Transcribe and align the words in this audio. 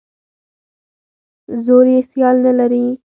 زور 1.65 1.85
یې 1.93 1.99
سیال 2.11 2.35
نه 2.45 2.51
لري. 2.59 2.85